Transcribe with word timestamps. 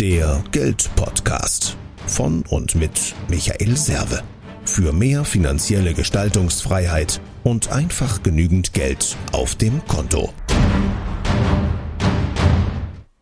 Der 0.00 0.44
Geldpodcast 0.52 1.74
von 2.06 2.44
und 2.50 2.74
mit 2.74 3.14
Michael 3.28 3.78
Serve. 3.78 4.22
Für 4.66 4.92
mehr 4.92 5.24
finanzielle 5.24 5.94
Gestaltungsfreiheit 5.94 7.22
und 7.44 7.72
einfach 7.72 8.22
genügend 8.22 8.74
Geld 8.74 9.16
auf 9.32 9.54
dem 9.54 9.82
Konto. 9.86 10.34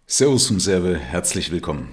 Servus 0.09 0.51
und 0.51 0.59
Serve, 0.59 0.99
herzlich 0.99 1.53
willkommen. 1.53 1.91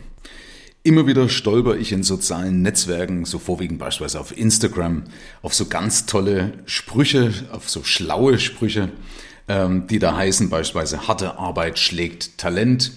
Immer 0.82 1.06
wieder 1.06 1.30
stolper 1.30 1.76
ich 1.76 1.92
in 1.92 2.02
sozialen 2.02 2.64
Netzwerken, 2.64 3.26
so 3.26 3.38
vorwiegend 3.38 3.78
beispielsweise 3.78 4.20
auf 4.20 4.36
Instagram, 4.36 5.04
auf 5.44 5.54
so 5.54 5.68
ganz 5.68 6.08
tolle 6.08 6.54
Sprüche, 6.66 7.32
auf 7.52 7.70
so 7.70 7.84
schlaue 7.84 8.40
Sprüche, 8.40 8.92
ähm, 9.48 9.86
die 9.86 10.00
da 10.00 10.18
heißen 10.18 10.50
beispielsweise 10.50 11.08
harte 11.08 11.38
Arbeit 11.38 11.78
schlägt 11.78 12.40
Talent 12.40 12.94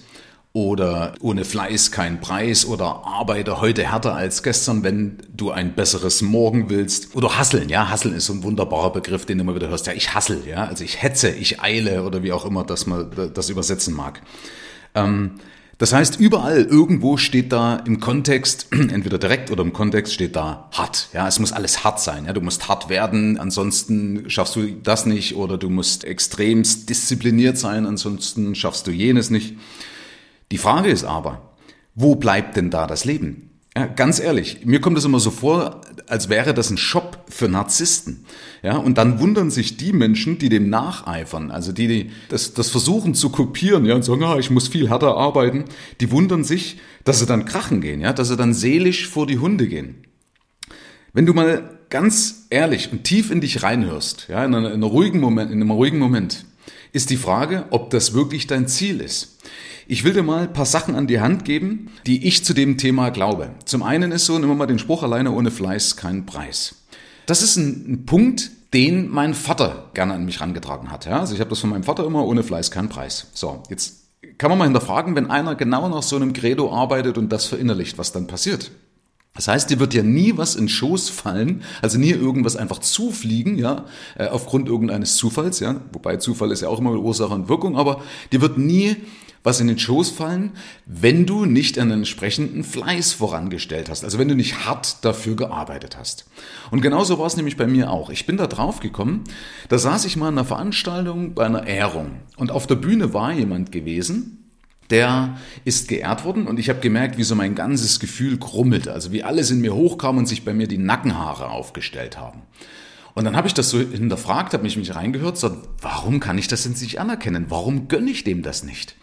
oder 0.55 1.15
ohne 1.19 1.43
Fleiß 1.43 1.91
kein 1.91 2.21
Preis 2.21 2.65
oder 2.65 3.01
arbeite 3.03 3.59
heute 3.59 3.83
härter 3.91 4.15
als 4.15 4.41
gestern, 4.41 4.83
wenn 4.83 5.17
du 5.35 5.51
ein 5.51 5.75
besseres 5.75 6.21
Morgen 6.21 6.69
willst. 6.69 7.13
Oder 7.13 7.37
hasseln, 7.37 7.67
ja, 7.67 7.89
hasseln 7.89 8.15
ist 8.15 8.27
so 8.27 8.33
ein 8.33 8.41
wunderbarer 8.41 8.93
Begriff, 8.93 9.25
den 9.25 9.37
du 9.37 9.43
immer 9.43 9.55
wieder 9.55 9.67
hörst. 9.67 9.85
Ja, 9.85 9.91
ich 9.91 10.15
hassel, 10.15 10.43
ja, 10.47 10.63
also 10.63 10.85
ich 10.85 11.03
hetze, 11.03 11.29
ich 11.29 11.59
eile 11.59 12.03
oder 12.03 12.23
wie 12.23 12.31
auch 12.31 12.45
immer 12.45 12.63
das 12.63 12.87
man 12.87 13.11
das 13.33 13.49
übersetzen 13.49 13.93
mag. 13.93 14.21
Ähm, 14.93 15.31
das 15.77 15.91
heißt, 15.91 16.21
überall 16.21 16.61
irgendwo 16.63 17.17
steht 17.17 17.51
da 17.51 17.75
im 17.75 17.99
Kontext, 17.99 18.67
entweder 18.71 19.17
direkt 19.17 19.51
oder 19.51 19.61
im 19.61 19.73
Kontext 19.73 20.13
steht 20.13 20.37
da 20.37 20.69
hart. 20.71 21.09
Ja, 21.11 21.27
es 21.27 21.37
muss 21.37 21.51
alles 21.51 21.83
hart 21.83 21.99
sein. 21.99 22.27
Ja, 22.27 22.33
du 22.33 22.39
musst 22.39 22.69
hart 22.69 22.87
werden, 22.87 23.37
ansonsten 23.37 24.29
schaffst 24.29 24.55
du 24.55 24.71
das 24.71 25.05
nicht 25.05 25.35
oder 25.35 25.57
du 25.57 25.69
musst 25.69 26.05
extremst 26.05 26.89
diszipliniert 26.89 27.57
sein, 27.57 27.85
ansonsten 27.85 28.55
schaffst 28.55 28.87
du 28.87 28.91
jenes 28.91 29.29
nicht. 29.29 29.55
Die 30.51 30.57
Frage 30.57 30.89
ist 30.89 31.03
aber, 31.03 31.55
wo 31.95 32.15
bleibt 32.15 32.55
denn 32.57 32.69
da 32.69 32.87
das 32.87 33.05
Leben? 33.05 33.51
Ja, 33.77 33.87
ganz 33.87 34.21
ehrlich, 34.21 34.59
mir 34.63 34.79
kommt 34.79 34.97
es 34.97 35.03
immer 35.03 35.19
so 35.19 35.31
vor, 35.31 35.81
als 36.07 36.29
wäre 36.29 36.53
das 36.53 36.69
ein 36.69 36.77
Shop 36.77 37.25
für 37.27 37.49
Narzissten. 37.49 38.25
Ja, 38.63 38.77
und 38.77 38.97
dann 38.97 39.19
wundern 39.19 39.51
sich 39.51 39.75
die 39.75 39.91
Menschen, 39.91 40.37
die 40.37 40.47
dem 40.47 40.69
nacheifern, 40.69 41.51
also 41.51 41.73
die, 41.73 41.87
die 41.87 42.11
das, 42.29 42.53
das 42.53 42.69
versuchen 42.69 43.15
zu 43.15 43.31
kopieren, 43.31 43.85
ja, 43.85 43.95
und 43.95 44.05
sagen, 44.05 44.23
ah, 44.23 44.37
ich 44.39 44.49
muss 44.49 44.69
viel 44.69 44.89
härter 44.89 45.17
arbeiten, 45.17 45.65
die 45.99 46.09
wundern 46.09 46.45
sich, 46.45 46.77
dass 47.03 47.19
sie 47.19 47.25
dann 47.25 47.43
krachen 47.43 47.81
gehen, 47.81 47.99
ja, 47.99 48.13
dass 48.13 48.29
sie 48.29 48.37
dann 48.37 48.53
seelisch 48.53 49.09
vor 49.09 49.27
die 49.27 49.39
Hunde 49.39 49.67
gehen. 49.67 50.05
Wenn 51.11 51.25
du 51.25 51.33
mal 51.33 51.77
ganz 51.89 52.47
ehrlich 52.49 52.93
und 52.93 53.03
tief 53.03 53.29
in 53.29 53.41
dich 53.41 53.61
reinhörst, 53.61 54.27
ja, 54.29 54.45
in, 54.45 54.55
einer, 54.55 54.69
in, 54.69 54.75
einer 54.75 54.87
ruhigen 54.87 55.19
Moment, 55.19 55.51
in 55.51 55.61
einem 55.61 55.71
ruhigen 55.71 55.99
Moment, 55.99 56.45
ist 56.95 57.09
die 57.09 57.17
Frage, 57.17 57.65
ob 57.71 57.89
das 57.89 58.13
wirklich 58.13 58.47
dein 58.47 58.67
Ziel 58.67 59.01
ist. 59.01 59.37
Ich 59.85 60.03
will 60.03 60.13
dir 60.13 60.23
mal 60.23 60.43
ein 60.43 60.53
paar 60.53 60.65
Sachen 60.65 60.95
an 60.95 61.07
die 61.07 61.19
Hand 61.19 61.45
geben, 61.45 61.91
die 62.07 62.25
ich 62.25 62.43
zu 62.43 62.53
dem 62.53 62.77
Thema 62.77 63.09
glaube. 63.09 63.51
Zum 63.65 63.83
einen 63.83 64.11
ist 64.11 64.25
so, 64.25 64.41
wir 64.41 64.47
mal 64.47 64.65
den 64.65 64.79
Spruch 64.79 65.03
alleine 65.03 65.31
ohne 65.31 65.51
Fleiß 65.51 65.97
kein 65.97 66.25
Preis. 66.25 66.75
Das 67.25 67.41
ist 67.41 67.57
ein, 67.57 67.85
ein 67.87 68.05
Punkt, 68.05 68.49
den 68.73 69.09
mein 69.09 69.33
Vater 69.33 69.91
gerne 69.93 70.13
an 70.13 70.25
mich 70.25 70.39
rangetragen 70.39 70.89
hat. 70.89 71.05
Ja? 71.05 71.19
Also 71.19 71.33
ich 71.33 71.41
habe 71.41 71.49
das 71.49 71.59
von 71.59 71.69
meinem 71.69 71.83
Vater 71.83 72.05
immer, 72.05 72.25
ohne 72.25 72.43
Fleiß 72.43 72.71
kein 72.71 72.89
Preis. 72.89 73.27
So, 73.33 73.61
jetzt 73.69 74.05
kann 74.37 74.49
man 74.49 74.57
mal 74.57 74.65
hinterfragen, 74.65 75.15
wenn 75.15 75.29
einer 75.29 75.55
genau 75.55 75.89
nach 75.89 76.03
so 76.03 76.15
einem 76.15 76.33
Credo 76.33 76.73
arbeitet 76.73 77.17
und 77.17 77.29
das 77.29 77.45
verinnerlicht, 77.45 77.97
was 77.97 78.11
dann 78.13 78.27
passiert. 78.27 78.71
Das 79.35 79.49
heißt, 79.49 79.69
dir 79.69 79.79
wird 79.79 79.93
ja 79.93 80.01
nie 80.01 80.37
was 80.37 80.55
in 80.55 80.69
Schoß 80.69 81.09
fallen, 81.09 81.63
also 81.81 81.99
nie 81.99 82.11
irgendwas 82.11 82.55
einfach 82.55 82.79
zufliegen, 82.79 83.57
ja, 83.57 83.85
äh, 84.17 84.27
aufgrund 84.27 84.69
irgendeines 84.69 85.17
Zufalls, 85.17 85.59
ja, 85.59 85.81
wobei 85.91 86.17
Zufall 86.17 86.51
ist 86.51 86.61
ja 86.61 86.69
auch 86.69 86.79
immer 86.79 86.91
Ursache 86.91 87.33
und 87.33 87.49
Wirkung, 87.49 87.77
aber 87.77 88.01
dir 88.31 88.41
wird 88.41 88.57
nie 88.57 88.95
was 89.43 89.59
in 89.59 89.67
den 89.67 89.77
Schoß 89.77 90.09
fallen, 90.09 90.53
wenn 90.87 91.25
du 91.25 91.45
nicht 91.45 91.77
einen 91.77 91.91
entsprechenden 91.91 92.63
Fleiß 92.63 93.13
vorangestellt 93.13 93.89
hast, 93.89 94.03
also 94.03 94.17
wenn 94.17 94.27
du 94.27 94.35
nicht 94.35 94.65
hart 94.65 95.05
dafür 95.05 95.35
gearbeitet 95.35 95.97
hast. 95.97 96.25
Und 96.71 96.81
genauso 96.81 97.19
war 97.19 97.27
es 97.27 97.37
nämlich 97.37 97.55
bei 97.55 97.67
mir 97.67 97.91
auch. 97.91 98.09
Ich 98.09 98.25
bin 98.25 98.37
da 98.37 98.47
drauf 98.47 98.79
gekommen, 98.79 99.23
da 99.69 99.77
saß 99.77 100.05
ich 100.05 100.17
mal 100.17 100.29
in 100.29 100.37
einer 100.39 100.45
Veranstaltung 100.45 101.35
bei 101.35 101.45
einer 101.45 101.67
Ehrung 101.67 102.21
und 102.37 102.51
auf 102.51 102.65
der 102.65 102.75
Bühne 102.75 103.13
war 103.13 103.33
jemand 103.33 103.71
gewesen, 103.71 104.44
der 104.89 105.37
ist 105.63 105.87
geehrt 105.87 106.25
worden 106.25 106.47
und 106.47 106.59
ich 106.59 106.69
habe 106.69 106.79
gemerkt, 106.79 107.17
wie 107.17 107.23
so 107.23 107.35
mein 107.35 107.55
ganzes 107.55 107.99
Gefühl 107.99 108.37
krummelte, 108.37 108.93
also 108.93 109.11
wie 109.11 109.23
alles 109.23 109.51
in 109.51 109.61
mir 109.61 109.73
hochkam 109.73 110.17
und 110.17 110.27
sich 110.27 110.45
bei 110.45 110.53
mir 110.53 110.67
die 110.67 110.77
Nackenhaare 110.77 111.49
aufgestellt 111.49 112.17
haben. 112.17 112.43
Und 113.15 113.23
dann 113.23 113.35
habe 113.37 113.47
ich 113.47 113.53
das 113.53 113.69
so 113.69 113.79
hinterfragt, 113.79 114.53
habe 114.53 114.63
mich 114.63 114.77
mich 114.77 114.93
reingehört, 114.93 115.37
so, 115.37 115.57
warum 115.81 116.19
kann 116.19 116.37
ich 116.37 116.49
das 116.49 116.63
denn 116.63 116.73
nicht 116.73 116.99
anerkennen? 116.99 117.45
Warum 117.49 117.87
gönne 117.87 118.11
ich 118.11 118.25
dem 118.25 118.43
das 118.43 118.63
nicht? 118.63 118.95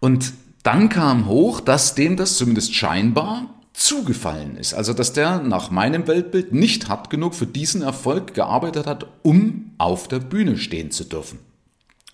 Und 0.00 0.32
dann 0.64 0.88
kam 0.88 1.26
hoch, 1.26 1.60
dass 1.60 1.94
dem 1.94 2.16
das 2.16 2.36
zumindest 2.36 2.74
scheinbar 2.74 3.54
zugefallen 3.72 4.56
ist. 4.56 4.74
Also 4.74 4.92
dass 4.92 5.12
der 5.12 5.40
nach 5.40 5.70
meinem 5.70 6.08
Weltbild 6.08 6.52
nicht 6.52 6.88
hart 6.88 7.10
genug 7.10 7.34
für 7.34 7.46
diesen 7.46 7.80
Erfolg 7.80 8.34
gearbeitet 8.34 8.86
hat, 8.86 9.06
um 9.22 9.72
auf 9.78 10.08
der 10.08 10.18
Bühne 10.18 10.58
stehen 10.58 10.90
zu 10.90 11.04
dürfen. 11.04 11.38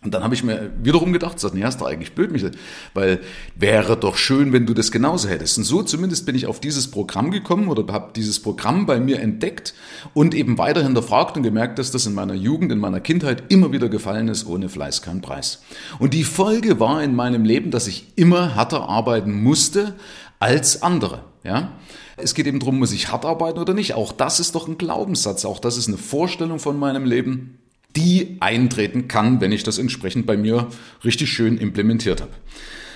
Und 0.04 0.12
dann 0.12 0.22
habe 0.22 0.34
ich 0.34 0.44
mir 0.44 0.70
wiederum 0.82 1.12
gedacht, 1.14 1.40
so, 1.40 1.48
nee, 1.48 1.64
hast 1.64 1.80
du 1.80 1.86
eigentlich 1.86 2.12
blöd, 2.12 2.30
Michael, 2.30 2.52
weil 2.92 3.20
wäre 3.56 3.96
doch 3.96 4.16
schön, 4.16 4.52
wenn 4.52 4.66
du 4.66 4.74
das 4.74 4.92
genauso 4.92 5.28
hättest. 5.28 5.56
Und 5.56 5.64
so 5.64 5.82
zumindest 5.82 6.26
bin 6.26 6.34
ich 6.34 6.46
auf 6.46 6.60
dieses 6.60 6.90
Programm 6.90 7.30
gekommen 7.30 7.68
oder 7.68 7.90
habe 7.92 8.12
dieses 8.14 8.38
Programm 8.40 8.84
bei 8.84 9.00
mir 9.00 9.20
entdeckt 9.20 9.72
und 10.12 10.34
eben 10.34 10.58
weiter 10.58 10.82
hinterfragt 10.82 11.38
und 11.38 11.42
gemerkt, 11.42 11.78
dass 11.78 11.90
das 11.90 12.04
in 12.04 12.12
meiner 12.12 12.34
Jugend, 12.34 12.70
in 12.70 12.78
meiner 12.78 13.00
Kindheit 13.00 13.44
immer 13.48 13.72
wieder 13.72 13.88
gefallen 13.88 14.28
ist, 14.28 14.46
ohne 14.46 14.68
Fleiß 14.68 15.00
kein 15.00 15.22
Preis. 15.22 15.62
Und 15.98 16.12
die 16.12 16.24
Folge 16.24 16.78
war 16.80 17.02
in 17.02 17.14
meinem 17.14 17.44
Leben, 17.44 17.70
dass 17.70 17.86
ich 17.86 18.12
immer 18.16 18.54
härter 18.54 18.88
arbeiten 18.88 19.42
musste 19.42 19.94
als 20.38 20.82
andere, 20.82 21.22
ja. 21.42 21.72
Es 22.16 22.34
geht 22.34 22.46
eben 22.46 22.60
darum, 22.60 22.78
muss 22.78 22.92
ich 22.92 23.10
hart 23.10 23.24
arbeiten 23.24 23.58
oder 23.58 23.74
nicht. 23.74 23.94
Auch 23.94 24.12
das 24.12 24.38
ist 24.38 24.54
doch 24.54 24.68
ein 24.68 24.78
Glaubenssatz. 24.78 25.44
Auch 25.44 25.58
das 25.58 25.76
ist 25.76 25.88
eine 25.88 25.96
Vorstellung 25.96 26.60
von 26.60 26.78
meinem 26.78 27.04
Leben 27.06 27.58
die 27.96 28.36
eintreten 28.40 29.08
kann, 29.08 29.40
wenn 29.40 29.52
ich 29.52 29.62
das 29.62 29.78
entsprechend 29.78 30.26
bei 30.26 30.36
mir 30.36 30.68
richtig 31.04 31.30
schön 31.30 31.58
implementiert 31.58 32.20
habe. 32.20 32.32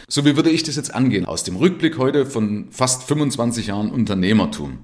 So, 0.09 0.25
wie 0.25 0.37
würde 0.37 0.51
ich 0.51 0.63
das 0.63 0.77
jetzt 0.77 0.95
angehen? 0.95 1.27
Aus 1.27 1.45
dem 1.45 1.57
Rückblick 1.57 1.99
heute 1.99 2.25
von 2.25 2.69
fast 2.71 3.05
25 3.05 3.67
Jahren 3.67 3.91
Unternehmertum. 3.91 4.79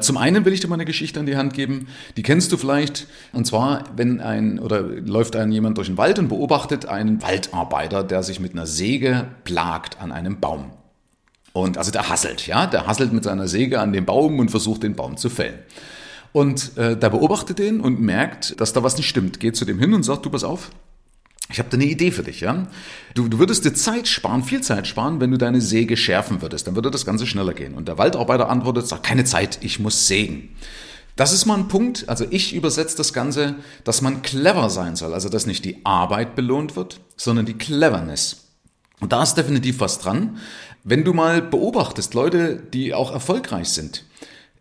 Zum 0.00 0.16
einen 0.16 0.44
will 0.44 0.52
ich 0.52 0.60
dir 0.60 0.68
mal 0.68 0.74
eine 0.74 0.84
Geschichte 0.84 1.18
an 1.18 1.26
die 1.26 1.36
Hand 1.36 1.54
geben, 1.54 1.88
die 2.16 2.22
kennst 2.22 2.52
du 2.52 2.56
vielleicht. 2.56 3.08
Und 3.32 3.46
zwar, 3.46 3.84
wenn 3.96 4.20
ein 4.20 4.58
oder 4.60 4.80
läuft 4.82 5.34
ein 5.34 5.50
jemand 5.50 5.76
durch 5.78 5.88
den 5.88 5.98
Wald 5.98 6.18
und 6.18 6.28
beobachtet 6.28 6.86
einen 6.86 7.20
Waldarbeiter, 7.22 8.04
der 8.04 8.22
sich 8.22 8.38
mit 8.38 8.52
einer 8.52 8.66
Säge 8.66 9.28
plagt 9.44 10.00
an 10.00 10.12
einem 10.12 10.38
Baum. 10.40 10.72
Und 11.52 11.78
also 11.78 11.90
der 11.90 12.08
hasselt, 12.08 12.46
ja, 12.46 12.66
der 12.66 12.86
hasselt 12.86 13.12
mit 13.12 13.24
seiner 13.24 13.48
Säge 13.48 13.80
an 13.80 13.92
dem 13.92 14.04
Baum 14.04 14.38
und 14.38 14.50
versucht 14.50 14.84
den 14.84 14.94
Baum 14.94 15.16
zu 15.16 15.30
fällen. 15.30 15.58
Und 16.32 16.76
äh, 16.76 16.96
da 16.96 17.08
beobachtet 17.08 17.58
den 17.58 17.80
und 17.80 18.00
merkt, 18.00 18.60
dass 18.60 18.72
da 18.72 18.82
was 18.82 18.96
nicht 18.96 19.08
stimmt. 19.08 19.40
Geht 19.40 19.56
zu 19.56 19.64
dem 19.64 19.78
hin 19.78 19.94
und 19.94 20.02
sagt, 20.02 20.26
du 20.26 20.30
pass 20.30 20.44
auf, 20.44 20.70
ich 21.50 21.58
habe 21.58 21.70
da 21.70 21.76
eine 21.76 21.86
Idee 21.86 22.10
für 22.10 22.22
dich, 22.22 22.40
ja. 22.40 22.66
Du, 23.14 23.28
du 23.28 23.38
würdest 23.38 23.64
dir 23.64 23.72
Zeit 23.72 24.06
sparen, 24.06 24.44
viel 24.44 24.60
Zeit 24.60 24.86
sparen, 24.86 25.20
wenn 25.20 25.30
du 25.30 25.38
deine 25.38 25.62
Säge 25.62 25.96
schärfen 25.96 26.42
würdest. 26.42 26.66
Dann 26.66 26.74
würde 26.74 26.90
das 26.90 27.06
Ganze 27.06 27.26
schneller 27.26 27.54
gehen. 27.54 27.74
Und 27.74 27.88
der 27.88 27.96
Waldarbeiter 27.96 28.50
antwortet, 28.50 28.86
sagt, 28.86 29.06
keine 29.06 29.24
Zeit, 29.24 29.58
ich 29.62 29.80
muss 29.80 30.06
sägen. 30.06 30.50
Das 31.16 31.32
ist 31.32 31.46
mal 31.46 31.58
ein 31.58 31.68
Punkt, 31.68 32.08
also 32.08 32.26
ich 32.30 32.54
übersetze 32.54 32.96
das 32.96 33.12
Ganze, 33.12 33.56
dass 33.82 34.02
man 34.02 34.22
clever 34.22 34.70
sein 34.70 34.94
soll. 34.94 35.14
Also 35.14 35.28
dass 35.28 35.46
nicht 35.46 35.64
die 35.64 35.84
Arbeit 35.84 36.36
belohnt 36.36 36.76
wird, 36.76 37.00
sondern 37.16 37.46
die 37.46 37.54
Cleverness. 37.54 38.44
Und 39.00 39.12
da 39.12 39.22
ist 39.22 39.34
definitiv 39.34 39.80
was 39.80 39.98
dran. 39.98 40.38
Wenn 40.84 41.04
du 41.04 41.14
mal 41.14 41.40
beobachtest, 41.40 42.14
Leute, 42.14 42.62
die 42.72 42.94
auch 42.94 43.12
erfolgreich 43.12 43.70
sind, 43.70 44.04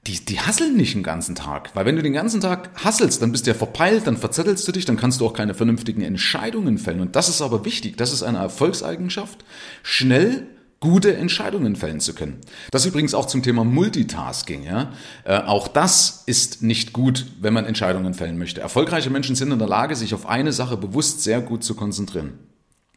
die, 0.07 0.23
die 0.23 0.40
hasseln 0.40 0.78
nicht 0.78 0.95
den 0.95 1.03
ganzen 1.03 1.35
Tag. 1.35 1.72
Weil 1.75 1.85
wenn 1.85 1.95
du 1.95 2.01
den 2.01 2.13
ganzen 2.13 2.41
Tag 2.41 2.69
hasselst, 2.84 3.22
dann 3.22 3.31
bist 3.31 3.45
du 3.45 3.51
ja 3.51 3.57
verpeilt, 3.57 4.07
dann 4.07 4.18
verzettelst 4.18 4.68
du 4.68 4.72
dich, 4.72 4.85
dann 4.85 4.97
kannst 4.97 5.19
du 5.19 5.25
auch 5.25 5.34
keine 5.34 5.53
vernünftigen 5.53 6.01
Entscheidungen 6.01 6.78
fällen. 6.78 7.01
Und 7.01 7.16
das 7.16 7.29
ist 7.29 7.41
aber 7.41 7.66
wichtig. 7.66 7.97
Das 7.97 8.13
ist 8.13 8.23
eine 8.23 8.38
Erfolgseigenschaft, 8.38 9.44
schnell 9.83 10.48
gute 10.80 11.15
Entscheidungen 11.15 11.75
fällen 11.75 12.00
zu 12.00 12.13
können. 12.13 12.39
Das 12.71 12.86
übrigens 12.86 13.13
auch 13.13 13.25
zum 13.25 13.42
Thema 13.42 13.63
Multitasking. 13.63 14.63
Ja? 14.63 14.94
Äh, 15.24 15.39
auch 15.39 15.68
das 15.68 16.24
ist 16.27 16.62
nicht 16.62 16.94
gut, 16.94 17.25
wenn 17.42 17.53
man 17.53 17.65
Entscheidungen 17.65 18.13
fällen 18.13 18.38
möchte. 18.38 18.62
Erfolgreiche 18.62 19.10
Menschen 19.10 19.36
sind 19.36 19.51
in 19.51 19.60
der 19.60 19.68
Lage, 19.68 19.95
sich 19.95 20.13
auf 20.13 20.27
eine 20.27 20.53
Sache 20.53 20.77
bewusst 20.77 21.24
sehr 21.24 21.42
gut 21.42 21.63
zu 21.63 21.75
konzentrieren. 21.75 22.33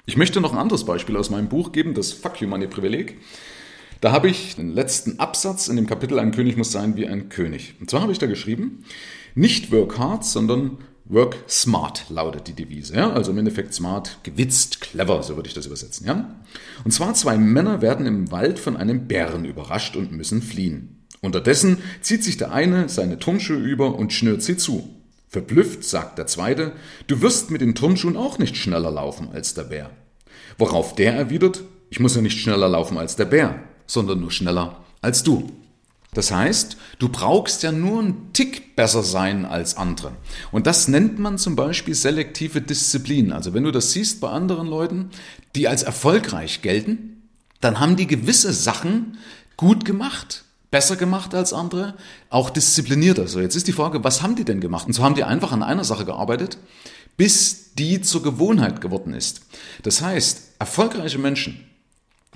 Ich 0.06 0.16
möchte 0.16 0.40
noch 0.40 0.52
ein 0.52 0.58
anderes 0.58 0.84
Beispiel 0.84 1.16
aus 1.16 1.30
meinem 1.30 1.48
Buch 1.48 1.72
geben, 1.72 1.94
das 1.94 2.12
Fuck 2.12 2.40
You 2.40 2.48
Money 2.48 2.66
Privileg. 2.66 3.18
Da 4.00 4.12
habe 4.12 4.28
ich 4.28 4.56
den 4.56 4.72
letzten 4.72 5.18
Absatz 5.18 5.68
in 5.68 5.76
dem 5.76 5.86
Kapitel 5.86 6.18
Ein 6.18 6.32
König 6.32 6.56
muss 6.56 6.72
sein 6.72 6.96
wie 6.96 7.06
ein 7.06 7.28
König. 7.28 7.74
Und 7.80 7.90
zwar 7.90 8.00
habe 8.00 8.12
ich 8.12 8.18
da 8.18 8.26
geschrieben, 8.26 8.84
nicht 9.34 9.70
work 9.72 9.98
hard, 9.98 10.24
sondern 10.24 10.78
work 11.04 11.36
smart 11.48 12.06
lautet 12.08 12.48
die 12.48 12.54
Devise. 12.54 12.94
Ja? 12.94 13.12
Also 13.12 13.30
im 13.32 13.38
Endeffekt 13.38 13.74
smart, 13.74 14.18
gewitzt, 14.22 14.80
clever, 14.80 15.22
so 15.22 15.36
würde 15.36 15.48
ich 15.48 15.54
das 15.54 15.66
übersetzen. 15.66 16.06
Ja? 16.06 16.34
Und 16.82 16.92
zwar 16.92 17.12
zwei 17.12 17.36
Männer 17.36 17.82
werden 17.82 18.06
im 18.06 18.30
Wald 18.30 18.58
von 18.58 18.76
einem 18.76 19.06
Bären 19.06 19.44
überrascht 19.44 19.96
und 19.96 20.12
müssen 20.12 20.40
fliehen. 20.40 21.04
Unterdessen 21.20 21.78
zieht 22.00 22.24
sich 22.24 22.38
der 22.38 22.52
eine 22.52 22.88
seine 22.88 23.18
Turnschuhe 23.18 23.58
über 23.58 23.94
und 23.96 24.14
schnürt 24.14 24.40
sie 24.40 24.56
zu. 24.56 24.96
Verblüfft 25.28 25.84
sagt 25.84 26.16
der 26.16 26.26
zweite, 26.26 26.72
du 27.06 27.20
wirst 27.20 27.50
mit 27.50 27.60
den 27.60 27.74
Turnschuhen 27.74 28.16
auch 28.16 28.38
nicht 28.38 28.56
schneller 28.56 28.90
laufen 28.90 29.28
als 29.30 29.52
der 29.52 29.64
Bär. 29.64 29.90
Worauf 30.56 30.94
der 30.94 31.14
erwidert, 31.14 31.62
ich 31.90 32.00
muss 32.00 32.16
ja 32.16 32.22
nicht 32.22 32.38
schneller 32.38 32.68
laufen 32.68 32.96
als 32.96 33.16
der 33.16 33.26
Bär, 33.26 33.62
sondern 33.90 34.20
nur 34.20 34.30
schneller 34.30 34.76
als 35.02 35.22
du. 35.22 35.50
Das 36.12 36.32
heißt, 36.32 36.76
du 36.98 37.08
brauchst 37.08 37.62
ja 37.62 37.70
nur 37.70 38.00
einen 38.00 38.32
Tick 38.32 38.74
besser 38.74 39.02
sein 39.02 39.44
als 39.44 39.76
andere. 39.76 40.12
Und 40.50 40.66
das 40.66 40.88
nennt 40.88 41.18
man 41.18 41.38
zum 41.38 41.54
Beispiel 41.54 41.94
selektive 41.94 42.60
Disziplin. 42.60 43.32
Also 43.32 43.54
wenn 43.54 43.64
du 43.64 43.70
das 43.70 43.92
siehst 43.92 44.20
bei 44.20 44.28
anderen 44.28 44.66
Leuten, 44.66 45.10
die 45.54 45.68
als 45.68 45.82
erfolgreich 45.82 46.62
gelten, 46.62 47.28
dann 47.60 47.78
haben 47.78 47.96
die 47.96 48.08
gewisse 48.08 48.52
Sachen 48.52 49.18
gut 49.56 49.84
gemacht, 49.84 50.44
besser 50.70 50.96
gemacht 50.96 51.34
als 51.34 51.52
andere, 51.52 51.94
auch 52.28 52.50
disziplinierter. 52.50 53.28
So, 53.28 53.40
jetzt 53.40 53.54
ist 53.54 53.68
die 53.68 53.72
Frage, 53.72 54.02
was 54.02 54.22
haben 54.22 54.34
die 54.34 54.44
denn 54.44 54.60
gemacht? 54.60 54.86
Und 54.86 54.94
so 54.94 55.04
haben 55.04 55.14
die 55.14 55.24
einfach 55.24 55.52
an 55.52 55.62
einer 55.62 55.84
Sache 55.84 56.04
gearbeitet, 56.04 56.58
bis 57.16 57.74
die 57.74 58.00
zur 58.00 58.22
Gewohnheit 58.22 58.80
geworden 58.80 59.14
ist. 59.14 59.42
Das 59.82 60.02
heißt, 60.02 60.54
erfolgreiche 60.58 61.18
Menschen 61.18 61.64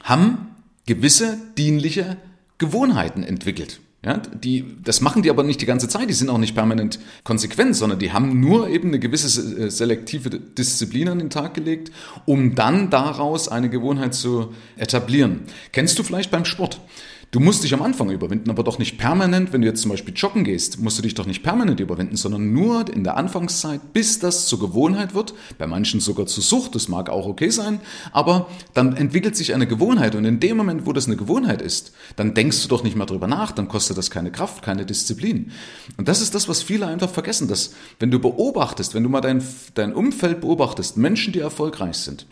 haben 0.03 0.54
gewisse 0.87 1.39
dienliche 1.57 2.17
Gewohnheiten 2.59 3.23
entwickelt. 3.23 3.81
Ja, 4.05 4.19
die, 4.19 4.67
das 4.83 5.01
machen 5.01 5.23
die 5.23 5.31
aber 5.31 5.43
nicht 5.45 5.63
die 5.63 5.67
ganze 5.67 5.89
Zeit, 5.89 6.11
die 6.11 6.15
sind 6.15 6.29
auch 6.29 6.37
nicht 6.37 6.55
permanent 6.55 6.99
konsequent, 7.23 7.75
sondern 7.75 7.99
die 7.99 8.13
haben 8.13 8.39
nur 8.39 8.69
eben 8.69 8.89
eine 8.89 8.99
gewisse 8.99 9.59
äh, 9.59 9.71
selektive 9.71 10.29
Disziplin 10.29 11.09
an 11.09 11.21
den 11.21 11.31
Tag 11.31 11.55
gelegt, 11.55 11.91
um 12.27 12.55
dann 12.55 12.91
daraus 12.91 13.49
eine 13.49 13.71
Gewohnheit 13.71 14.15
zu 14.15 14.53
etablieren. 14.77 15.45
Kennst 15.73 15.99
du 15.99 16.03
vielleicht 16.03 16.31
beim 16.31 16.45
Sport? 16.45 16.81
Du 17.31 17.41
musst 17.41 17.65
dich 17.65 17.75
am 17.75 17.83
Anfang 17.83 18.11
überwinden, 18.11 18.51
aber 18.51 18.63
doch 18.63 18.79
nicht 18.79 18.99
permanent. 18.99 19.53
Wenn 19.53 19.61
du 19.61 19.67
jetzt 19.67 19.83
zum 19.83 19.91
Beispiel 19.91 20.15
joggen 20.15 20.45
gehst, 20.45 20.81
musst 20.81 20.99
du 20.99 21.03
dich 21.03 21.15
doch 21.15 21.27
nicht 21.27 21.43
permanent 21.43 21.81
überwinden, 21.81 22.17
sondern 22.17 22.53
nur 22.53 22.89
in 22.93 23.05
der 23.05 23.17
Anfangszeit, 23.17 23.93
bis 23.93 24.19
das 24.19 24.47
zur 24.47 24.61
Gewohnheit 24.61 25.15
wird. 25.15 25.35
Bei 25.59 25.67
manchen 25.67 26.01
sogar 26.01 26.27
zur 26.27 26.43
Sucht, 26.43 26.75
das 26.75 26.89
mag 26.89 27.11
auch 27.11 27.27
okay 27.27 27.51
sein. 27.51 27.81
Aber 28.13 28.49
dann 28.73 28.97
entwickelt 28.97 29.37
sich 29.37 29.55
eine 29.55 29.67
Gewohnheit 29.67 30.15
und 30.15 30.25
in 30.25 30.41
dem 30.41 30.57
Moment, 30.57 30.87
wo 30.87 30.93
das 30.93 31.07
eine 31.07 31.17
Gewohnheit 31.17 31.61
ist, 31.61 31.93
dann 32.17 32.35
denkst 32.35 32.63
du 32.63 32.69
doch 32.69 32.85
nicht 32.85 32.97
mehr 32.97 33.07
drüber 33.07 33.27
nach, 33.27 33.53
dann 33.53 33.69
kostet 33.69 33.99
das 33.99 34.11
keine 34.11 34.31
Kraft, 34.31 34.63
keine 34.63 34.87
Disziplin. 34.87 35.51
Und 35.97 36.09
das 36.09 36.21
ist 36.21 36.35
das, 36.35 36.49
was 36.49 36.63
viele 36.63 36.87
einfach 36.87 37.11
vergessen, 37.11 37.49
dass 37.49 37.75
wenn 37.99 38.11
du 38.11 38.19
beobachtest, 38.19 38.95
wenn 38.95 39.03
du 39.03 39.09
mal 39.09 39.21
dein, 39.21 39.43
dein 39.75 39.93
Umfeld 39.93 40.41
beobachtest, 40.41 40.97
Menschen, 40.97 41.33
die 41.33 41.41
erfolgreich 41.41 41.97
sind, 41.97 42.27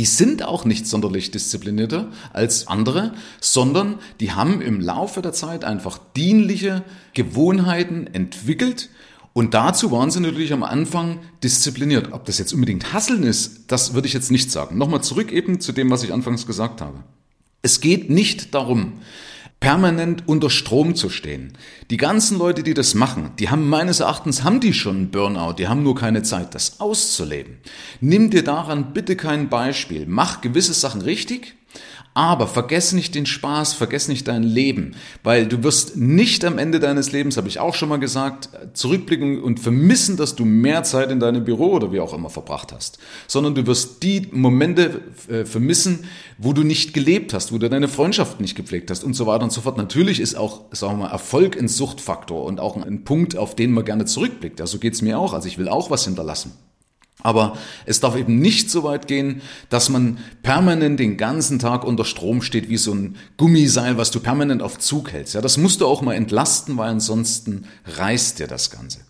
die 0.00 0.06
sind 0.06 0.42
auch 0.42 0.64
nicht 0.64 0.86
sonderlich 0.86 1.30
disziplinierter 1.30 2.08
als 2.32 2.68
andere, 2.68 3.12
sondern 3.38 3.98
die 4.18 4.32
haben 4.32 4.62
im 4.62 4.80
Laufe 4.80 5.20
der 5.20 5.34
Zeit 5.34 5.62
einfach 5.62 6.00
dienliche 6.16 6.84
Gewohnheiten 7.12 8.06
entwickelt. 8.06 8.88
Und 9.34 9.52
dazu 9.52 9.90
waren 9.90 10.10
sie 10.10 10.20
natürlich 10.20 10.54
am 10.54 10.62
Anfang 10.62 11.18
diszipliniert. 11.42 12.14
Ob 12.14 12.24
das 12.24 12.38
jetzt 12.38 12.54
unbedingt 12.54 12.94
Hasseln 12.94 13.24
ist, 13.24 13.64
das 13.66 13.92
würde 13.92 14.08
ich 14.08 14.14
jetzt 14.14 14.30
nicht 14.30 14.50
sagen. 14.50 14.78
Nochmal 14.78 15.02
zurück 15.02 15.32
eben 15.32 15.60
zu 15.60 15.70
dem, 15.70 15.90
was 15.90 16.02
ich 16.02 16.14
anfangs 16.14 16.46
gesagt 16.46 16.80
habe. 16.80 17.04
Es 17.60 17.82
geht 17.82 18.08
nicht 18.08 18.54
darum, 18.54 19.02
permanent 19.60 20.26
unter 20.26 20.48
Strom 20.48 20.94
zu 20.94 21.10
stehen. 21.10 21.52
Die 21.90 21.98
ganzen 21.98 22.38
Leute, 22.38 22.62
die 22.62 22.74
das 22.74 22.94
machen, 22.94 23.32
die 23.38 23.50
haben 23.50 23.68
meines 23.68 24.00
Erachtens, 24.00 24.42
haben 24.42 24.60
die 24.60 24.72
schon 24.72 24.96
einen 24.96 25.10
Burnout, 25.10 25.54
die 25.58 25.68
haben 25.68 25.82
nur 25.82 25.94
keine 25.94 26.22
Zeit, 26.22 26.54
das 26.54 26.80
auszuleben. 26.80 27.58
Nimm 28.00 28.30
dir 28.30 28.42
daran 28.42 28.94
bitte 28.94 29.16
kein 29.16 29.50
Beispiel. 29.50 30.06
Mach 30.06 30.40
gewisse 30.40 30.72
Sachen 30.72 31.02
richtig 31.02 31.54
aber 32.14 32.48
vergess 32.48 32.92
nicht 32.92 33.14
den 33.14 33.24
Spaß, 33.24 33.74
vergess 33.74 34.08
nicht 34.08 34.26
dein 34.26 34.42
Leben, 34.42 34.96
weil 35.22 35.46
du 35.46 35.62
wirst 35.62 35.96
nicht 35.96 36.44
am 36.44 36.58
Ende 36.58 36.80
deines 36.80 37.12
Lebens, 37.12 37.36
habe 37.36 37.46
ich 37.48 37.60
auch 37.60 37.74
schon 37.74 37.88
mal 37.88 37.98
gesagt, 37.98 38.48
zurückblicken 38.72 39.40
und 39.40 39.60
vermissen, 39.60 40.16
dass 40.16 40.34
du 40.34 40.44
mehr 40.44 40.82
Zeit 40.82 41.10
in 41.10 41.20
deinem 41.20 41.44
Büro 41.44 41.72
oder 41.72 41.92
wie 41.92 42.00
auch 42.00 42.12
immer 42.12 42.28
verbracht 42.28 42.72
hast, 42.72 42.98
sondern 43.28 43.54
du 43.54 43.66
wirst 43.66 44.02
die 44.02 44.28
Momente 44.32 45.02
äh, 45.28 45.44
vermissen, 45.44 46.04
wo 46.36 46.52
du 46.52 46.64
nicht 46.64 46.94
gelebt 46.94 47.32
hast, 47.32 47.52
wo 47.52 47.58
du 47.58 47.68
deine 47.68 47.88
Freundschaft 47.88 48.40
nicht 48.40 48.56
gepflegt 48.56 48.90
hast 48.90 49.04
und 49.04 49.14
so 49.14 49.26
weiter 49.26 49.44
und 49.44 49.52
so 49.52 49.60
fort. 49.60 49.76
Natürlich 49.76 50.18
ist 50.18 50.34
auch, 50.34 50.62
sagen 50.72 50.94
wir 50.94 51.04
mal, 51.04 51.12
Erfolg 51.12 51.56
ein 51.58 51.68
Suchtfaktor 51.68 52.44
und 52.44 52.58
auch 52.58 52.76
ein 52.76 53.04
Punkt, 53.04 53.36
auf 53.36 53.54
den 53.54 53.72
man 53.72 53.84
gerne 53.84 54.04
zurückblickt. 54.04 54.58
Ja, 54.58 54.66
so 54.66 54.78
geht's 54.78 55.00
mir 55.00 55.18
auch. 55.18 55.32
Also 55.32 55.46
ich 55.46 55.58
will 55.58 55.68
auch 55.68 55.90
was 55.90 56.04
hinterlassen. 56.04 56.52
Aber 57.22 57.56
es 57.86 58.00
darf 58.00 58.16
eben 58.16 58.38
nicht 58.38 58.70
so 58.70 58.82
weit 58.84 59.06
gehen, 59.06 59.42
dass 59.68 59.88
man 59.88 60.18
permanent 60.42 60.98
den 61.00 61.16
ganzen 61.16 61.58
Tag 61.58 61.84
unter 61.84 62.04
Strom 62.04 62.42
steht 62.42 62.68
wie 62.68 62.76
so 62.76 62.92
ein 62.92 63.16
Gummiseil, 63.36 63.96
was 63.96 64.10
du 64.10 64.20
permanent 64.20 64.62
auf 64.62 64.78
Zug 64.78 65.12
hältst. 65.12 65.34
Ja, 65.34 65.40
das 65.40 65.56
musst 65.56 65.80
du 65.80 65.86
auch 65.86 66.02
mal 66.02 66.14
entlasten, 66.14 66.76
weil 66.76 66.90
ansonsten 66.90 67.64
reißt 67.86 68.38
dir 68.38 68.46
das 68.46 68.70
Ganze. 68.70 69.00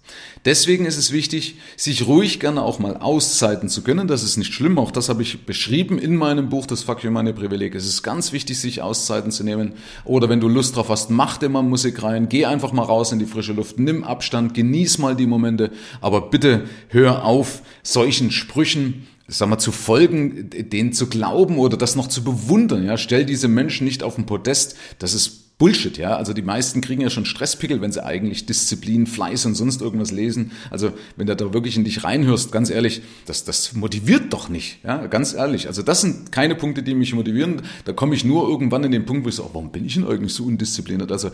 Deswegen 0.44 0.86
ist 0.86 0.96
es 0.96 1.12
wichtig, 1.12 1.56
sich 1.76 2.06
ruhig 2.06 2.40
gerne 2.40 2.62
auch 2.62 2.78
mal 2.78 2.96
auszeiten 2.96 3.68
zu 3.68 3.82
können. 3.82 4.08
Das 4.08 4.22
ist 4.22 4.36
nicht 4.36 4.54
schlimm. 4.54 4.78
Auch 4.78 4.90
das 4.90 5.08
habe 5.08 5.22
ich 5.22 5.44
beschrieben 5.44 5.98
in 5.98 6.16
meinem 6.16 6.48
Buch, 6.48 6.66
das 6.66 6.82
Fuck 6.82 7.04
You 7.04 7.10
Meine 7.10 7.34
Privileg. 7.34 7.74
Es 7.74 7.86
ist 7.86 8.02
ganz 8.02 8.32
wichtig, 8.32 8.58
sich 8.58 8.80
Auszeiten 8.80 9.30
zu 9.30 9.44
nehmen. 9.44 9.74
Oder 10.04 10.28
wenn 10.28 10.40
du 10.40 10.48
Lust 10.48 10.76
drauf 10.76 10.88
hast, 10.88 11.10
mach 11.10 11.36
dir 11.36 11.48
mal 11.48 11.62
Musik 11.62 12.02
rein. 12.02 12.28
Geh 12.28 12.46
einfach 12.46 12.72
mal 12.72 12.84
raus 12.84 13.12
in 13.12 13.18
die 13.18 13.26
frische 13.26 13.52
Luft. 13.52 13.78
Nimm 13.78 14.02
Abstand. 14.02 14.54
Genieß 14.54 14.98
mal 14.98 15.14
die 15.14 15.26
Momente. 15.26 15.70
Aber 16.00 16.30
bitte 16.30 16.64
hör 16.88 17.24
auf, 17.24 17.62
solchen 17.82 18.30
Sprüchen 18.30 19.06
sag 19.32 19.48
mal, 19.48 19.58
zu 19.58 19.72
folgen, 19.72 20.50
denen 20.50 20.92
zu 20.92 21.06
glauben 21.06 21.58
oder 21.58 21.76
das 21.76 21.96
noch 21.96 22.08
zu 22.08 22.24
bewundern. 22.24 22.84
Ja, 22.84 22.96
stell 22.98 23.24
diese 23.24 23.48
Menschen 23.48 23.84
nicht 23.84 24.02
auf 24.02 24.16
den 24.16 24.26
Podest. 24.26 24.76
Das 24.98 25.14
ist 25.14 25.49
Bullshit, 25.60 25.98
ja. 25.98 26.16
Also 26.16 26.32
die 26.32 26.40
meisten 26.40 26.80
kriegen 26.80 27.02
ja 27.02 27.10
schon 27.10 27.26
Stresspickel, 27.26 27.82
wenn 27.82 27.92
sie 27.92 28.02
eigentlich 28.02 28.46
Disziplin, 28.46 29.06
Fleiß 29.06 29.44
und 29.44 29.54
sonst 29.54 29.82
irgendwas 29.82 30.10
lesen. 30.10 30.52
Also 30.70 30.92
wenn 31.16 31.26
du 31.26 31.36
da 31.36 31.52
wirklich 31.52 31.76
in 31.76 31.84
dich 31.84 32.02
reinhörst, 32.02 32.50
ganz 32.50 32.70
ehrlich, 32.70 33.02
das, 33.26 33.44
das 33.44 33.74
motiviert 33.74 34.32
doch 34.32 34.48
nicht, 34.48 34.78
ja, 34.84 35.06
ganz 35.06 35.34
ehrlich. 35.34 35.66
Also 35.66 35.82
das 35.82 36.00
sind 36.00 36.32
keine 36.32 36.54
Punkte, 36.54 36.82
die 36.82 36.94
mich 36.94 37.12
motivieren. 37.12 37.60
Da 37.84 37.92
komme 37.92 38.14
ich 38.14 38.24
nur 38.24 38.48
irgendwann 38.48 38.84
in 38.84 38.90
den 38.90 39.04
Punkt, 39.04 39.26
wo 39.26 39.28
ich 39.28 39.34
so, 39.34 39.44
oh, 39.44 39.50
warum 39.52 39.70
bin 39.70 39.84
ich 39.84 39.94
denn 39.94 40.06
eigentlich 40.06 40.32
so 40.32 40.44
undiszipliniert? 40.44 41.12
Also 41.12 41.30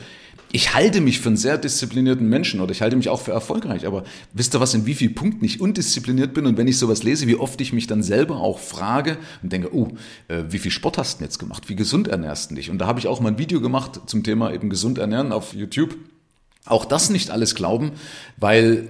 ich 0.57 0.73
halte 0.73 1.03
mich 1.03 1.21
für 1.21 1.29
einen 1.29 1.37
sehr 1.37 1.59
disziplinierten 1.59 2.27
Menschen 2.27 2.63
oder 2.63 2.73
ich 2.73 2.81
halte 2.81 2.97
mich 2.97 3.11
auch 3.11 3.21
für 3.21 3.31
erfolgreich. 3.31 3.87
Aber 3.87 4.05
wisst 4.33 4.55
ihr 4.55 4.61
was, 4.61 4.73
in 4.73 4.87
wie 4.87 4.95
vielen 4.95 5.15
Punkten 5.15 5.45
ich 5.45 5.61
undiszipliniert 5.61 6.33
bin? 6.33 6.47
Und 6.47 6.57
wenn 6.57 6.67
ich 6.67 6.79
sowas 6.79 7.03
lese, 7.03 7.27
wie 7.27 7.37
oft 7.37 7.61
ich 7.61 7.75
mich 7.75 7.87
dann 7.87 8.03
selber 8.03 8.41
auch 8.41 8.59
frage 8.59 9.19
und 9.43 9.53
denke, 9.53 9.75
oh, 9.75 9.89
äh, 10.29 10.45
wie 10.49 10.59
viel 10.59 10.71
Sport 10.71 10.97
hast 10.97 11.15
du 11.15 11.19
denn 11.19 11.27
jetzt 11.27 11.39
gemacht? 11.39 11.69
Wie 11.69 11.77
gesund 11.77 12.09
ernährst 12.09 12.51
du 12.51 12.55
dich? 12.55 12.71
Und 12.71 12.79
da 12.79 12.87
habe 12.87 12.99
ich 12.99 13.07
auch 13.07 13.21
mal 13.21 13.33
ein 13.33 13.39
Video 13.39 13.61
gemacht 13.61 14.01
zum 14.07 14.25
Thema 14.25 14.51
eben 14.51 14.71
gesund 14.71 14.97
ernähren 14.97 15.31
auf 15.31 15.53
YouTube. 15.53 15.95
Auch 16.65 16.87
das 16.87 17.11
nicht 17.11 17.29
alles 17.29 17.55
glauben, 17.55 17.93
weil 18.39 18.89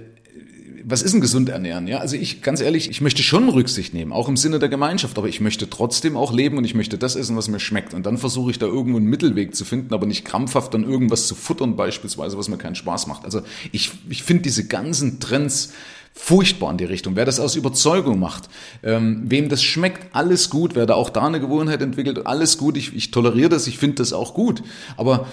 was 0.89 1.01
ist 1.01 1.13
ein 1.13 1.19
gesund 1.19 1.49
ernähren? 1.49 1.85
Ja, 1.85 1.97
also 1.97 2.15
ich, 2.15 2.41
ganz 2.41 2.61
ehrlich, 2.61 2.89
ich 2.89 3.01
möchte 3.01 3.21
schon 3.21 3.49
Rücksicht 3.49 3.93
nehmen, 3.93 4.13
auch 4.13 4.29
im 4.29 4.37
Sinne 4.37 4.57
der 4.57 4.69
Gemeinschaft, 4.69 5.17
aber 5.17 5.27
ich 5.27 5.41
möchte 5.41 5.69
trotzdem 5.69 6.15
auch 6.15 6.31
leben 6.31 6.57
und 6.57 6.63
ich 6.63 6.75
möchte 6.75 6.97
das 6.97 7.17
essen, 7.17 7.35
was 7.35 7.49
mir 7.49 7.59
schmeckt. 7.59 7.93
Und 7.93 8.05
dann 8.05 8.17
versuche 8.17 8.51
ich 8.51 8.57
da 8.57 8.67
irgendwo 8.67 8.97
einen 8.97 9.07
Mittelweg 9.07 9.53
zu 9.53 9.65
finden, 9.65 9.93
aber 9.93 10.05
nicht 10.05 10.23
krampfhaft 10.23 10.73
dann 10.73 10.85
irgendwas 10.85 11.27
zu 11.27 11.35
futtern 11.35 11.75
beispielsweise, 11.75 12.37
was 12.37 12.47
mir 12.47 12.57
keinen 12.57 12.75
Spaß 12.75 13.07
macht. 13.07 13.25
Also 13.25 13.41
ich, 13.73 13.91
ich 14.07 14.23
finde 14.23 14.43
diese 14.43 14.65
ganzen 14.65 15.19
Trends, 15.19 15.73
furchtbar 16.13 16.71
in 16.71 16.77
die 16.77 16.85
Richtung. 16.85 17.15
Wer 17.15 17.25
das 17.25 17.39
aus 17.39 17.55
Überzeugung 17.55 18.17
macht, 18.17 18.49
ähm, 18.81 19.25
wem 19.25 19.49
das 19.49 19.61
schmeckt, 19.61 20.15
alles 20.15 20.49
gut. 20.49 20.73
Wer 20.73 20.87
da 20.87 20.95
auch 20.95 21.11
da 21.11 21.27
eine 21.27 21.39
Gewohnheit 21.39 21.81
entwickelt, 21.81 22.25
alles 22.25 22.57
gut. 22.57 22.75
Ich, 22.75 22.95
ich 22.95 23.11
toleriere 23.11 23.49
das, 23.49 23.67
ich 23.67 23.77
finde 23.77 23.97
das 23.97 24.13
auch 24.13 24.33
gut. 24.33 24.63
Aber 24.95 25.27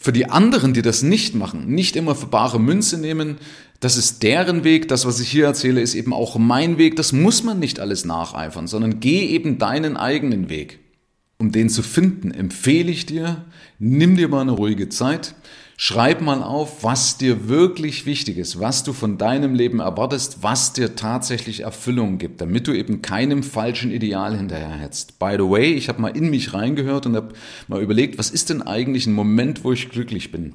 für 0.00 0.12
die 0.12 0.30
anderen, 0.30 0.74
die 0.74 0.82
das 0.82 1.02
nicht 1.02 1.34
machen, 1.34 1.66
nicht 1.66 1.96
immer 1.96 2.14
für 2.14 2.26
bare 2.26 2.60
Münze 2.60 2.98
nehmen, 2.98 3.38
das 3.80 3.96
ist 3.96 4.22
deren 4.22 4.64
Weg, 4.64 4.88
das, 4.88 5.06
was 5.06 5.20
ich 5.20 5.28
hier 5.30 5.46
erzähle, 5.46 5.80
ist 5.80 5.94
eben 5.94 6.12
auch 6.12 6.36
mein 6.36 6.78
Weg, 6.78 6.96
das 6.96 7.12
muss 7.12 7.44
man 7.44 7.58
nicht 7.58 7.78
alles 7.78 8.04
nacheifern, 8.04 8.66
sondern 8.66 9.00
geh 9.00 9.26
eben 9.26 9.58
deinen 9.58 9.96
eigenen 9.96 10.48
Weg. 10.48 10.80
Um 11.38 11.52
den 11.52 11.68
zu 11.68 11.82
finden, 11.82 12.32
empfehle 12.32 12.90
ich 12.90 13.06
dir, 13.06 13.44
nimm 13.78 14.16
dir 14.16 14.28
mal 14.28 14.40
eine 14.40 14.50
ruhige 14.50 14.88
Zeit, 14.88 15.36
Schreib 15.80 16.22
mal 16.22 16.42
auf, 16.42 16.82
was 16.82 17.18
dir 17.18 17.48
wirklich 17.48 18.04
wichtig 18.04 18.36
ist, 18.36 18.58
was 18.58 18.82
du 18.82 18.92
von 18.92 19.16
deinem 19.16 19.54
Leben 19.54 19.78
erwartest, 19.78 20.38
was 20.42 20.72
dir 20.72 20.96
tatsächlich 20.96 21.60
Erfüllung 21.60 22.18
gibt, 22.18 22.40
damit 22.40 22.66
du 22.66 22.72
eben 22.72 23.00
keinem 23.00 23.44
falschen 23.44 23.92
Ideal 23.92 24.36
hinterherhetzt. 24.36 25.20
By 25.20 25.36
the 25.38 25.48
way, 25.48 25.74
ich 25.74 25.88
habe 25.88 26.02
mal 26.02 26.08
in 26.08 26.30
mich 26.30 26.52
reingehört 26.52 27.06
und 27.06 27.14
habe 27.14 27.32
mal 27.68 27.80
überlegt, 27.80 28.18
was 28.18 28.32
ist 28.32 28.50
denn 28.50 28.60
eigentlich 28.60 29.06
ein 29.06 29.12
Moment, 29.12 29.62
wo 29.62 29.70
ich 29.70 29.88
glücklich 29.88 30.32
bin? 30.32 30.54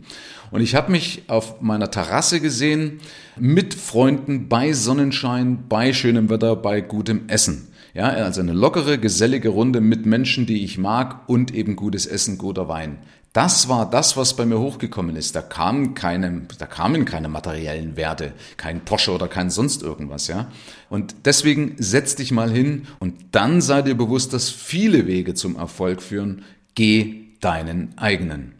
Und 0.51 0.59
ich 0.59 0.75
habe 0.75 0.91
mich 0.91 1.23
auf 1.27 1.61
meiner 1.61 1.89
Terrasse 1.89 2.41
gesehen 2.41 2.99
mit 3.39 3.73
Freunden 3.75 4.49
bei 4.49 4.73
Sonnenschein, 4.73 5.69
bei 5.69 5.93
schönem 5.93 6.29
Wetter, 6.29 6.57
bei 6.57 6.81
gutem 6.81 7.29
Essen. 7.29 7.69
Ja, 7.95 8.05
also 8.05 8.41
eine 8.41 8.53
lockere, 8.53 8.97
gesellige 8.97 9.49
Runde 9.49 9.79
mit 9.79 10.07
Menschen, 10.07 10.47
die 10.47 10.63
ich 10.63 10.79
mag 10.79 11.29
und 11.29 11.53
eben 11.53 11.75
gutes 11.75 12.07
Essen, 12.07 12.39
guter 12.39 12.67
Wein. 12.67 12.97
Das 13.33 13.69
war 13.69 13.87
das, 13.87 14.17
was 14.17 14.35
bei 14.35 14.47
mir 14.47 14.57
hochgekommen 14.57 15.15
ist. 15.15 15.35
Da 15.35 15.43
kamen 15.43 15.93
keine, 15.93 16.41
da 16.57 16.65
kamen 16.65 17.05
keine 17.05 17.29
materiellen 17.29 17.95
Werte, 17.95 18.33
kein 18.57 18.83
Porsche 18.83 19.11
oder 19.11 19.27
kein 19.27 19.51
sonst 19.51 19.83
irgendwas, 19.83 20.27
ja. 20.27 20.47
Und 20.89 21.13
deswegen 21.25 21.75
setz 21.77 22.15
dich 22.15 22.31
mal 22.31 22.49
hin 22.49 22.87
und 22.99 23.13
dann 23.31 23.61
sei 23.61 23.83
dir 23.83 23.95
bewusst, 23.95 24.33
dass 24.33 24.49
viele 24.49 25.05
Wege 25.05 25.35
zum 25.35 25.55
Erfolg 25.55 26.01
führen. 26.01 26.45
Geh 26.73 27.27
deinen 27.41 27.95
eigenen. 27.95 28.55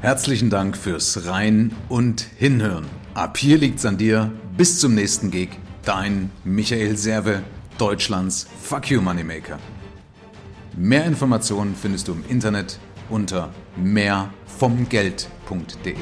Herzlichen 0.00 0.48
Dank 0.48 0.78
fürs 0.78 1.26
Rein 1.26 1.72
und 1.90 2.22
Hinhören. 2.38 2.86
Ab 3.12 3.36
hier 3.36 3.58
liegt's 3.58 3.84
an 3.84 3.98
dir. 3.98 4.32
Bis 4.56 4.78
zum 4.80 4.94
nächsten 4.94 5.30
Gig 5.30 5.50
Dein 5.84 6.30
Michael 6.44 6.96
Serve, 6.96 7.42
Deutschlands 7.76 8.46
Fuck 8.62 8.88
You 8.88 9.00
Moneymaker. 9.00 9.58
Mehr 10.76 11.04
Informationen 11.06 11.74
findest 11.74 12.06
du 12.06 12.12
im 12.12 12.24
Internet 12.28 12.78
unter 13.10 13.52
mehrvomgeld.de. 13.74 15.96